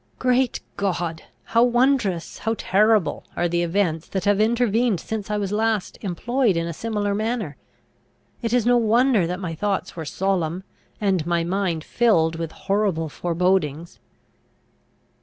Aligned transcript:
Great 0.17 0.61
God! 0.77 1.21
how 1.43 1.61
wondrous, 1.63 2.39
how 2.39 2.55
terrible 2.57 3.23
are 3.35 3.47
the 3.47 3.61
events 3.61 4.07
that 4.07 4.25
have 4.25 4.41
intervened 4.41 4.99
since 4.99 5.29
I 5.29 5.37
was 5.37 5.51
last 5.51 5.99
employed 6.01 6.57
in 6.57 6.65
a 6.65 6.73
similar 6.73 7.13
manner! 7.13 7.55
It 8.41 8.51
is 8.51 8.65
no 8.65 8.77
wonder 8.77 9.27
that 9.27 9.39
my 9.39 9.53
thoughts 9.53 9.95
were 9.95 10.05
solemn, 10.05 10.63
and 10.99 11.23
my 11.27 11.43
mind 11.43 11.83
filled 11.83 12.37
with 12.37 12.51
horrible 12.51 13.09
forebodings! 13.09 13.99